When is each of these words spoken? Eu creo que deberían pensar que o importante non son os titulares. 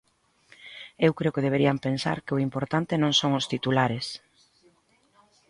Eu 1.05 1.11
creo 1.19 1.33
que 1.35 1.45
deberían 1.47 1.83
pensar 1.87 2.17
que 2.25 2.35
o 2.35 2.43
importante 2.47 2.93
non 3.01 3.11
son 3.19 3.31
os 3.39 3.49
titulares. 3.53 4.05